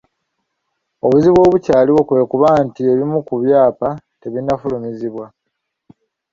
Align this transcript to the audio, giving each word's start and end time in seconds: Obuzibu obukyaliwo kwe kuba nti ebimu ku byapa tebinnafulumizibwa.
Obuzibu 1.05 1.39
obukyaliwo 1.47 2.01
kwe 2.07 2.21
kuba 2.31 2.49
nti 2.65 2.81
ebimu 2.91 3.17
ku 3.27 3.33
byapa 3.43 3.89
tebinnafulumizibwa. 4.21 5.25